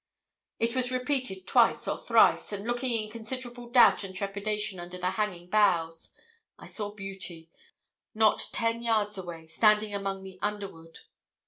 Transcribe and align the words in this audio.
It 0.57 0.75
was 0.75 0.91
repeated 0.91 1.45
twice 1.45 1.87
or 1.87 1.95
thrice, 1.95 2.51
and, 2.51 2.65
looking 2.65 2.91
in 2.91 3.11
considerable 3.11 3.69
doubt 3.69 4.03
and 4.03 4.15
trepidation 4.15 4.79
under 4.79 4.97
the 4.97 5.11
hanging 5.11 5.47
boughs, 5.47 6.15
I 6.57 6.65
saw 6.65 6.89
Beauty, 6.91 7.51
not 8.15 8.47
ten 8.51 8.81
yards 8.81 9.19
away, 9.19 9.45
standing 9.45 9.93
among 9.93 10.23
the 10.23 10.39
underwood. 10.41 11.01